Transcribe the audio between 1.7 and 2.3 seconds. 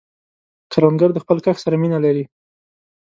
مینه لري